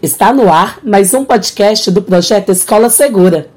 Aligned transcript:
Está 0.00 0.32
no 0.32 0.48
ar 0.48 0.78
mais 0.84 1.12
um 1.12 1.24
podcast 1.24 1.90
do 1.90 2.00
projeto 2.00 2.52
Escola 2.52 2.88
Segura. 2.88 3.50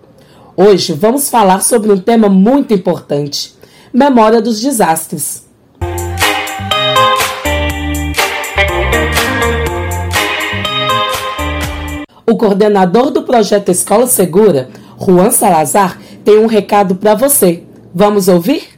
Hoje 0.57 0.91
vamos 0.91 1.29
falar 1.29 1.61
sobre 1.61 1.91
um 1.91 1.99
tema 1.99 2.29
muito 2.29 2.73
importante: 2.73 3.54
memória 3.93 4.41
dos 4.41 4.59
desastres. 4.59 5.45
O 12.25 12.35
coordenador 12.35 13.12
do 13.12 13.21
projeto 13.21 13.70
Escola 13.70 14.08
Segura, 14.08 14.67
Juan 14.99 15.30
Salazar, 15.30 15.99
tem 16.26 16.39
um 16.39 16.48
recado 16.48 16.95
para 16.95 17.13
você. 17.13 17.66
Vamos 17.94 18.27
ouvir? 18.27 18.70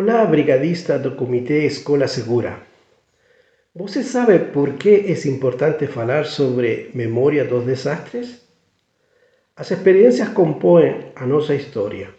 Olá, 0.00 0.24
brigadista 0.24 0.96
do 0.96 1.16
Comitê 1.16 1.66
Escola 1.66 2.06
Segura. 2.06 2.60
Você 3.74 4.04
sabe 4.04 4.38
por 4.54 4.74
que 4.74 4.90
é 5.12 5.28
importante 5.28 5.88
falar 5.88 6.24
sobre 6.24 6.90
memória 6.94 7.44
dos 7.44 7.64
desastres? 7.64 8.40
As 9.56 9.68
experiências 9.72 10.28
compõem 10.28 11.10
a 11.16 11.26
nossa 11.26 11.52
história. 11.52 12.10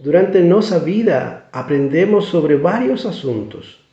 Durante 0.00 0.38
nossa 0.38 0.78
vida, 0.78 1.44
aprendemos 1.52 2.24
sobre 2.24 2.56
vários 2.56 3.04
assuntos. 3.04 3.84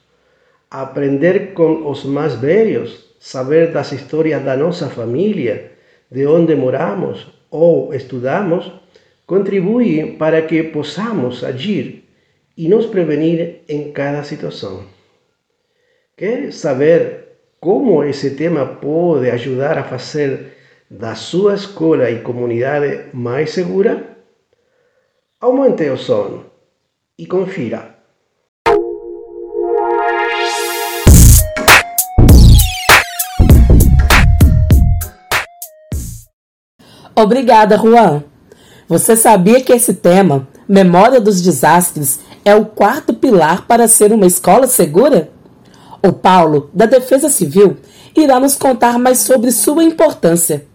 Aprender 0.72 1.52
com 1.53 1.91
os 1.91 2.05
mais 2.05 2.36
velhos, 2.36 3.14
saber 3.20 3.73
das 3.73 3.91
histórias 3.91 4.41
da 4.41 4.55
nossa 4.55 4.89
família, 4.89 5.73
de 6.09 6.25
onde 6.25 6.55
moramos 6.55 7.27
ou 7.52 7.94
estudamos, 7.94 8.72
contribui 9.27 10.16
para 10.17 10.44
que 10.44 10.64
possamos 10.64 11.44
agir 11.44 12.05
e 12.58 12.67
nos 12.67 12.86
prevenir 12.86 13.61
em 13.67 13.92
cada 13.92 14.23
situação. 14.23 14.86
Quer 16.16 16.53
saber 16.53 17.25
como 17.59 18.03
esse 18.03 18.36
tema 18.36 18.66
pode 18.66 19.30
ajudar 19.30 19.78
a 19.78 19.84
fazer 19.84 20.53
da 20.89 21.16
sua 21.16 21.56
escola 21.56 22.09
e 22.09 22.22
comunidade 22.22 23.09
mais 23.14 23.52
segura? 23.52 24.17
Aumente 25.42 25.89
o 25.89 25.98
som 25.98 26.44
e 27.17 27.26
confira. 27.26 27.95
Obrigada, 37.16 37.78
Juan. 37.78 38.23
Você 38.88 39.16
sabia 39.16 39.61
que 39.61 39.72
esse 39.73 39.94
tema, 39.94 40.48
Memória 40.67 41.20
dos 41.20 41.42
Desastres, 41.42 42.20
é 42.48 42.54
o 42.54 42.64
quarto 42.64 43.12
pilar 43.12 43.66
para 43.66 43.88
ser 43.88 44.14
uma 44.14 44.28
escola 44.28 44.68
segura? 44.68 45.32
O 46.04 46.14
Paulo, 46.14 46.70
da 46.72 46.86
Defesa 46.86 47.28
Civil, 47.28 47.76
irá 48.16 48.40
nos 48.40 48.56
contar 48.56 49.00
mais 49.00 49.22
sobre 49.22 49.52
sua 49.52 49.84
importância. 49.84 50.68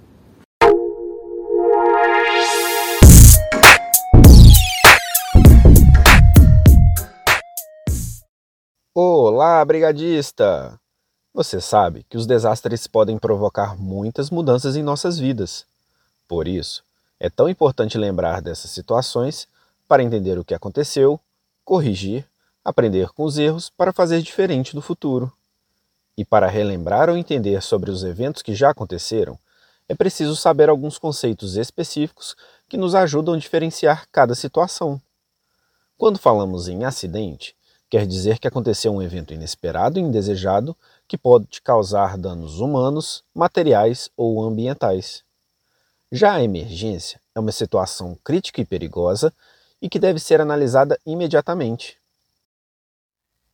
Olá, 8.93 9.65
brigadista! 9.65 10.77
Você 11.33 11.61
sabe 11.61 12.05
que 12.11 12.17
os 12.17 12.27
desastres 12.27 12.89
podem 12.89 13.17
provocar 13.17 13.79
muitas 13.79 14.29
mudanças 14.29 14.75
em 14.75 14.83
nossas 14.83 15.21
vidas. 15.21 15.65
Por 16.27 16.49
isso, 16.49 16.83
é 17.21 17.31
tão 17.31 17.49
importante 17.49 17.97
lembrar 17.97 18.43
dessas 18.43 18.73
situações 18.73 19.47
para 19.87 20.03
entender 20.03 20.37
o 20.37 20.45
que 20.45 20.53
aconteceu 20.53 21.21
corrigir, 21.65 22.27
aprender 22.65 23.11
com 23.11 23.25
os 23.25 23.39
erros 23.39 23.71
para 23.71 23.93
fazer 23.93 24.23
diferente 24.23 24.75
no 24.75 24.83
futuro. 24.83 25.33
E 26.17 26.25
para 26.25 26.49
relembrar 26.49 27.09
ou 27.09 27.17
entender 27.17 27.63
sobre 27.63 27.91
os 27.91 28.05
eventos 28.05 28.43
que 28.43 28.55
já 28.55 28.71
aconteceram, 28.71 29.39
é 29.89 29.95
preciso 29.95 30.37
saber 30.37 30.69
alguns 30.69 30.99
conceitos 30.99 31.57
específicos 31.57 32.37
que 32.69 32.77
nos 32.77 32.95
ajudam 32.95 33.35
a 33.35 33.39
diferenciar 33.39 34.07
cada 34.13 34.35
situação. 34.35 35.01
Quando 35.99 36.19
falamos 36.19 36.69
em 36.69 36.85
acidente, 36.85 37.57
quer 37.91 38.07
dizer 38.07 38.39
que 38.39 38.47
aconteceu 38.47 38.93
um 38.93 39.03
evento 39.03 39.35
inesperado 39.35 39.99
e 39.99 40.03
indesejado 40.03 40.77
que 41.09 41.19
pode 41.19 41.61
causar 41.61 42.17
danos 42.17 42.61
humanos, 42.61 43.25
materiais 43.35 44.09
ou 44.17 44.43
ambientais. 44.43 45.25
Já 46.13 46.35
a 46.35 46.43
emergência 46.43 47.21
é 47.35 47.41
uma 47.41 47.53
situação 47.53 48.17
crítica 48.23 48.61
e 48.61 48.65
perigosa 48.65 49.33
e 49.81 49.89
que 49.89 49.99
deve 49.99 50.19
ser 50.19 50.41
analisada 50.41 50.99
imediatamente. 51.07 51.99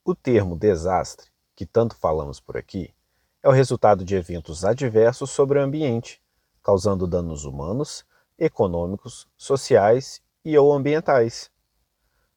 O 0.05 0.15
termo 0.15 0.57
desastre, 0.57 1.31
que 1.55 1.67
tanto 1.67 1.97
falamos 1.97 2.41
por 2.41 2.57
aqui, 2.57 2.95
é 3.43 3.49
o 3.49 3.53
resultado 3.53 4.05
de 4.05 4.17
eventos 4.17 4.65
adversos 4.65 5.31
sobre 5.31 5.59
o 5.59 5.63
ambiente, 5.63 6.21
causando 6.63 7.07
danos 7.07 7.45
humanos, 7.45 8.05
econômicos, 8.39 9.29
sociais 9.37 10.21
e 10.45 10.57
ou 10.59 10.73
ambientais. 10.73 11.51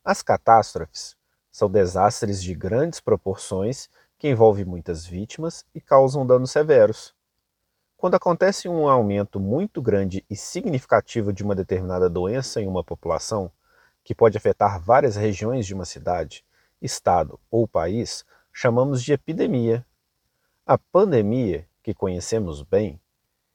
As 0.04 0.22
catástrofes 0.22 1.16
são 1.52 1.70
desastres 1.70 2.42
de 2.42 2.54
grandes 2.54 3.00
proporções 3.00 3.90
que 4.18 4.30
envolvem 4.30 4.66
muitas 4.66 5.06
vítimas 5.06 5.66
e 5.74 5.82
causam 5.82 6.26
danos 6.26 6.52
severos. 6.52 7.14
Quando 7.98 8.16
acontece 8.16 8.70
um 8.70 8.88
aumento 8.88 9.40
muito 9.40 9.82
grande 9.82 10.26
e 10.30 10.36
significativo 10.36 11.34
de 11.34 11.44
uma 11.44 11.56
determinada 11.56 12.10
doença 12.10 12.62
em 12.62 12.68
uma 12.68 12.84
população, 12.84 13.52
que 14.10 14.16
pode 14.16 14.36
afetar 14.36 14.82
várias 14.82 15.16
regiões 15.16 15.68
de 15.68 15.76
uma 15.76 15.86
cidade, 15.86 16.44
estado 16.82 17.40
ou 17.52 17.68
país, 17.68 18.26
chamamos 18.52 19.04
de 19.04 19.14
epidemia. 19.14 19.86
A 20.66 20.80
pandemia, 20.80 21.68
que 21.84 21.94
conhecemos 21.94 22.64
bem, 22.64 23.00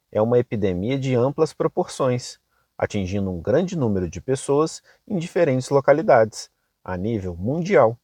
é 0.09 0.21
uma 0.21 0.39
epidemia 0.39 0.97
de 0.97 1.13
amplas 1.13 1.51
proporções, 1.51 2.39
atingindo 2.77 3.29
um 3.29 3.41
grande 3.41 3.77
número 3.77 4.09
de 4.09 4.21
pessoas 4.21 4.81
em 5.05 5.17
diferentes 5.17 5.69
localidades, 5.69 6.49
a 6.81 6.95
nível 6.95 7.35
mundial. 7.35 7.99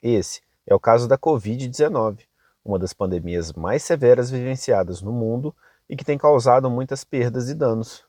Esse 0.00 0.42
é 0.64 0.72
o 0.72 0.78
caso 0.78 1.08
da 1.08 1.18
Covid-19, 1.18 2.28
uma 2.64 2.78
das 2.78 2.92
pandemias 2.92 3.52
mais 3.52 3.82
severas 3.82 4.30
vivenciadas 4.30 5.02
no 5.02 5.10
mundo 5.10 5.52
e 5.88 5.96
que 5.96 6.04
tem 6.04 6.16
causado 6.16 6.70
muitas 6.70 7.02
perdas 7.02 7.48
e 7.48 7.54
danos. 7.54 8.06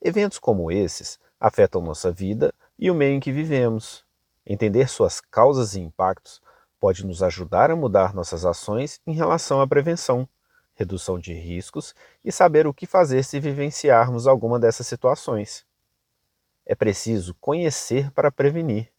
Eventos 0.00 0.38
como 0.38 0.72
esses 0.72 1.18
afetam 1.40 1.80
nossa 1.80 2.10
vida 2.10 2.52
e 2.78 2.90
o 2.90 2.94
meio 2.94 3.14
em 3.14 3.20
que 3.20 3.32
vivemos. 3.32 4.04
Entender 4.46 4.88
suas 4.88 5.20
causas 5.20 5.74
e 5.74 5.80
impactos 5.80 6.40
pode 6.80 7.04
nos 7.04 7.22
ajudar 7.22 7.70
a 7.70 7.76
mudar 7.76 8.14
nossas 8.14 8.44
ações 8.44 9.00
em 9.06 9.12
relação 9.12 9.60
à 9.60 9.66
prevenção, 9.66 10.28
redução 10.74 11.18
de 11.18 11.34
riscos 11.34 11.94
e 12.24 12.30
saber 12.30 12.66
o 12.66 12.72
que 12.72 12.86
fazer 12.86 13.24
se 13.24 13.40
vivenciarmos 13.40 14.26
alguma 14.26 14.58
dessas 14.58 14.86
situações. 14.86 15.66
É 16.64 16.74
preciso 16.74 17.34
conhecer 17.40 18.10
para 18.12 18.30
prevenir. 18.30 18.92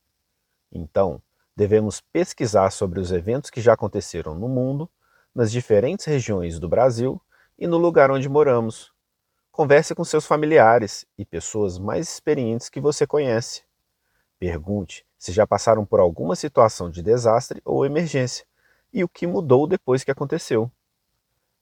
Então, 0.72 1.22
devemos 1.56 2.02
pesquisar 2.02 2.72
sobre 2.72 3.00
os 3.00 3.12
eventos 3.12 3.50
que 3.50 3.62
já 3.62 3.74
aconteceram 3.74 4.36
no 4.36 4.48
mundo, 4.48 4.90
nas 5.34 5.52
diferentes 5.52 6.06
regiões 6.06 6.60
do 6.60 6.68
Brasil 6.68 7.22
e 7.58 7.68
no 7.68 7.78
lugar 7.78 8.12
onde 8.12 8.28
moramos, 8.28 8.92
Converse 9.52 9.94
com 9.94 10.04
seus 10.04 10.26
familiares 10.26 11.06
e 11.18 11.26
pessoas 11.26 11.78
mais 11.78 12.08
experientes 12.08 12.70
que 12.70 12.80
você 12.80 13.06
conhece. 13.06 13.64
Pergunte 14.40 15.06
se 15.18 15.34
já 15.34 15.46
passaram 15.46 15.86
por 15.86 16.00
alguma 16.00 16.36
situação 16.36 16.90
de 16.90 17.02
desastre 17.02 17.62
ou 17.66 17.86
emergência 17.86 18.46
e 18.94 19.04
o 19.04 19.10
que 19.10 19.28
mudou 19.28 19.68
depois 19.68 20.04
que 20.04 20.12
aconteceu. 20.12 20.72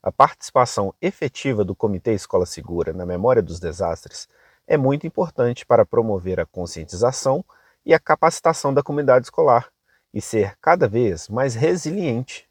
A 0.03 0.11
participação 0.11 0.93
efetiva 1.01 1.65
do 1.65 1.75
Comitê 1.75 2.13
Escola 2.13 2.45
Segura 2.45 2.93
na 2.93 3.05
memória 3.05 3.41
dos 3.41 3.59
desastres 3.59 4.29
é 4.67 4.77
muito 4.77 5.07
importante 5.07 5.65
para 5.65 5.85
promover 5.85 6.39
a 6.39 6.45
conscientização 6.45 7.43
e 7.85 7.93
a 7.93 7.99
capacitação 7.99 8.73
da 8.73 8.83
comunidade 8.83 9.25
escolar 9.25 9.71
e 10.13 10.21
ser 10.21 10.55
cada 10.61 10.87
vez 10.87 11.27
mais 11.29 11.55
resiliente 11.55 12.46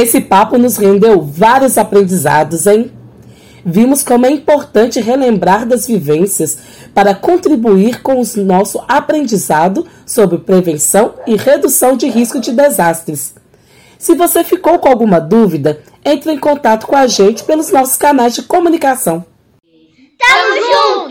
Esse 0.00 0.18
papo 0.18 0.56
nos 0.56 0.78
rendeu 0.78 1.20
vários 1.20 1.76
aprendizados, 1.76 2.66
hein? 2.66 2.90
Vimos 3.62 4.02
como 4.02 4.24
é 4.24 4.30
importante 4.30 4.98
relembrar 4.98 5.66
das 5.66 5.86
vivências 5.86 6.56
para 6.94 7.14
contribuir 7.14 8.00
com 8.00 8.14
o 8.14 8.42
nosso 8.42 8.82
aprendizado 8.88 9.86
sobre 10.06 10.38
prevenção 10.38 11.16
e 11.26 11.36
redução 11.36 11.98
de 11.98 12.08
risco 12.08 12.40
de 12.40 12.50
desastres. 12.50 13.34
Se 13.98 14.14
você 14.14 14.42
ficou 14.42 14.78
com 14.78 14.88
alguma 14.88 15.20
dúvida, 15.20 15.82
entre 16.02 16.32
em 16.32 16.38
contato 16.38 16.86
com 16.86 16.96
a 16.96 17.06
gente 17.06 17.44
pelos 17.44 17.70
nossos 17.70 17.98
canais 17.98 18.34
de 18.34 18.44
comunicação. 18.44 19.22
Tamo 20.18 20.56
juntos! 20.56 21.09